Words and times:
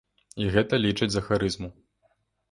І 0.43 0.45
гэта 0.53 0.79
лічаць 0.85 1.07
за 1.15 1.21
харызму. 1.27 1.69